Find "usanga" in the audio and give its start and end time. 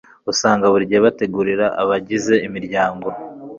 0.31-0.65